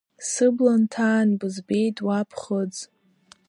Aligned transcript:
Сыбла 0.29 0.73
нҭаан, 0.81 1.29
бызбеит 1.39 1.97
уа 2.05 2.19
ԥхыӡ… 2.29 2.75